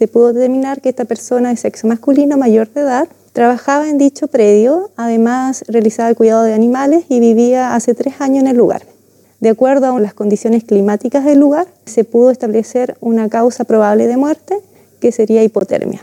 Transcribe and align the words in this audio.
se 0.00 0.08
pudo 0.08 0.32
determinar 0.32 0.80
que 0.80 0.88
esta 0.88 1.04
persona 1.04 1.50
de 1.50 1.58
sexo 1.58 1.86
masculino 1.86 2.38
mayor 2.38 2.70
de 2.70 2.80
edad 2.80 3.08
trabajaba 3.34 3.86
en 3.86 3.98
dicho 3.98 4.28
predio, 4.28 4.88
además 4.96 5.62
realizaba 5.68 6.08
el 6.08 6.16
cuidado 6.16 6.42
de 6.44 6.54
animales 6.54 7.04
y 7.10 7.20
vivía 7.20 7.74
hace 7.74 7.92
tres 7.92 8.14
años 8.22 8.44
en 8.44 8.46
el 8.46 8.56
lugar. 8.56 8.80
De 9.40 9.50
acuerdo 9.50 9.94
a 9.94 10.00
las 10.00 10.14
condiciones 10.14 10.64
climáticas 10.64 11.26
del 11.26 11.38
lugar, 11.38 11.66
se 11.84 12.04
pudo 12.04 12.30
establecer 12.30 12.96
una 13.02 13.28
causa 13.28 13.64
probable 13.64 14.06
de 14.06 14.16
muerte, 14.16 14.56
que 15.00 15.12
sería 15.12 15.42
hipotermia. 15.42 16.02